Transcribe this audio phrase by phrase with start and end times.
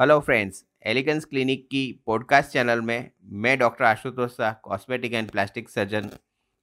[0.00, 3.10] Hello friends Elegance clinic की podcast channel में
[3.40, 6.08] मैं doctor Ashutosh Shah cosmetic and plastic surgeon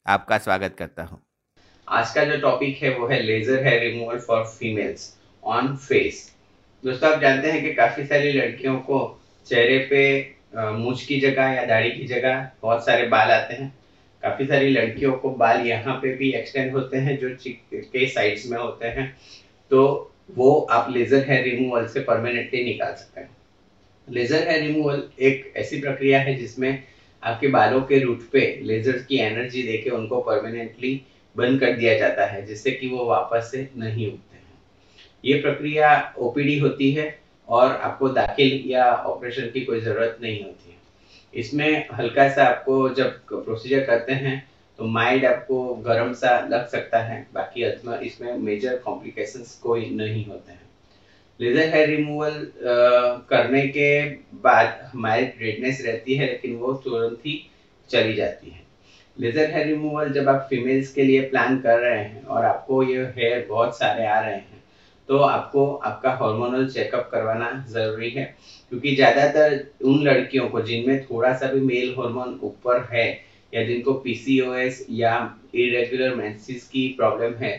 [0.06, 1.20] आपका स्वागत करता हूँ।
[1.88, 5.06] आज का जो टॉपिक है, वो है laser hair removal for females
[5.44, 6.36] on face
[6.84, 10.02] दोस्तों, आप जानते हैं कि काफ़ी सारी लड़कियों को चेहरे पे
[10.80, 13.74] मूछ की जगह या दाढ़ी की जगह बहुत सारे बाल आते हैं।
[14.24, 18.50] काफ़ी सारी लड़कियों को बाल यहाँ पे भी एक्सटेंड होते हैं, जो चिक के साइड्स
[18.52, 19.10] में होते हैं।
[19.72, 23.36] तो वो आप लेजर हेयर रिमूवल से परमानेंटली निकाल सकते हैं।
[24.08, 26.84] लेजर हेयर रिमूवल एक ऐसी प्रक्रिया है जिसमें
[27.24, 31.02] आपके बालों के रूट पे लेजर की एनर्जी देके उनको परमानेंटली
[31.36, 34.44] बंद कर दिया जाता है, जिससे कि वो वापस से नहीं उगते हैं।
[35.26, 37.08] ये प्रक्रिया ओपीडी होती है
[37.48, 40.76] और आपको दाखिल या ऑपरेशन की कोई ज़रूरत नहीं होती है।
[41.34, 44.38] इसमें हल्का सा आपको जब प्रोसीजर करते हैं
[44.80, 47.64] तो माइंड आपको गर्म सा लग सकता है, बाकी
[48.08, 50.66] इसमें मेजर कॉम्प्लिकेशंस कोई नहीं होते हैं।
[51.40, 52.52] लेजर हेयर रिमूवल
[53.30, 54.04] करने के
[54.44, 57.44] बाद हमारी रेडनेस रहती है, लेकिन वो तुरंत ही
[57.90, 58.66] चली जाती है।
[59.18, 63.04] लेजर हेयर रिमूवल जब आप फीमेल्स के लिए प्लान कर रहे हैं और आपको ये
[63.16, 64.64] हेयर बहुत सारे आ रहे हैं
[65.10, 68.24] तो आपको आपका हार्मोनल चेकअप करवाना ज़रूरी है।
[68.72, 69.54] क्योंकि ज़्यादातर
[69.84, 73.08] उन लड़कियों को जिनमें थोड़ा सा भी मेल हार्मोन ऊपर है
[73.54, 75.14] या जिनको पीसीओएस या
[75.56, 77.52] इरेगुलर मेंसेस की प्रॉब्लम है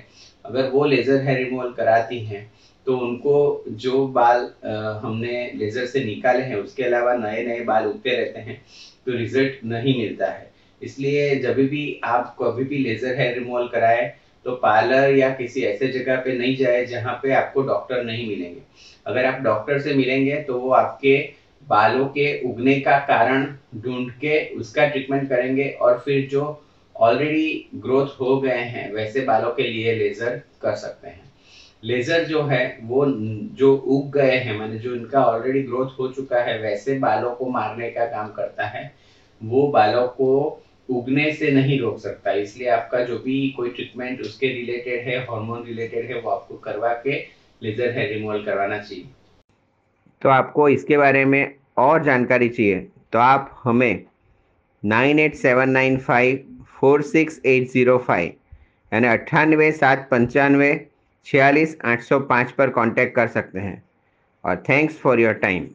[0.44, 2.48] अगर वो लेज़र हेयर रिमूवल कराती हैं
[2.86, 7.86] तो उनको जो बाल आ, हमने लेज़र से निकाले हैं उसके अलावा नए नए बाल
[7.86, 8.60] उगते रहते हैं
[9.06, 10.50] तो रिज़ल्ट नहीं मिलता है।
[10.80, 14.06] इसलिए जब भी आप कभी भी लेज़र हेयर रिमूवल कराए
[14.44, 18.60] तो पार्लर या किसी ऐसे जगह पे नहीं जाए जहाँ पे आपको डॉक्टर नहीं मिलेंगे।
[19.06, 21.16] अगर आप डॉक्टर से मिलेंगे तो वो आपके
[21.62, 26.64] बालों के उगने का कारण ढूंढ के उसका ट्रीटमेंट करेंगे और फिर जो
[26.96, 31.26] ऑलरेडी ग्रोथ हो गए हैं, वैसे बालों के लिए लेज़र कर सकते हैं।
[31.84, 33.04] लेज़र जो है, वो
[33.54, 37.48] जो उग गए हैं, मैंने जो इनका ऑलरेडी ग्रोथ हो चुका है, वैसे बालों को
[37.48, 38.92] मारने का काम करता है,
[39.40, 44.48] वो बालों को उगने से नहीं रोक सकता। इसलिए आपका जो भी कोई ट्रीटमेंट उसके
[44.48, 47.18] रिलेटेड है हार्मोन रिलेटेड है, वो आपको करवा के
[47.62, 49.04] लेज़र हेयर रिमूवल करवाना चाहिए।
[50.22, 52.78] तो आपको इसके बारे में और जानकारी चाहिए
[53.12, 54.04] तो आप हमें
[54.82, 58.32] nine eight seven nine five four six eight zero five
[58.92, 60.70] यानी अट्ठानवे सात पंचानवे
[61.26, 63.82] छियालीस आठ सौ पाँच पर कांटेक्ट कर सकते हैं।
[64.44, 65.68] और थैंक्स फॉर योर टाइम